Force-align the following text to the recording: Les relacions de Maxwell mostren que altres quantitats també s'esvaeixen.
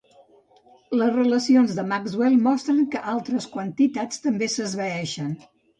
Les 1.01 1.11
relacions 1.17 1.75
de 1.81 1.85
Maxwell 1.91 2.39
mostren 2.49 2.83
que 2.97 3.05
altres 3.15 3.51
quantitats 3.55 4.27
també 4.27 4.53
s'esvaeixen. 4.57 5.35